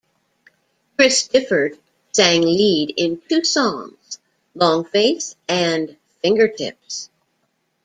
Chris 0.97 1.27
Difford 1.31 1.77
sang 2.11 2.41
lead 2.41 2.95
on 2.99 3.21
two 3.29 3.43
songs, 3.45 4.17
"Long 4.55 4.83
Face" 4.83 5.35
and 5.47 5.95
"Fingertips". 6.23 7.11